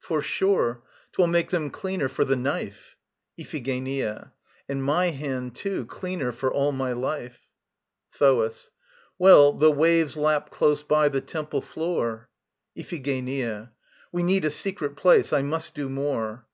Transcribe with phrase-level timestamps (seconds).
[0.00, 0.82] For sure.
[1.12, 2.96] 'Twill make them cleaner for the knife.
[3.38, 4.32] IPHIGENIA.
[4.66, 7.42] And my hand, too, cleaner for all my life.
[8.12, 8.70] THOAS.
[9.18, 12.30] Well, the waves lap close by the temple floor.
[12.74, 13.72] IPHIGENIA.
[14.10, 15.34] We need a secret place.
[15.34, 16.46] I must do more.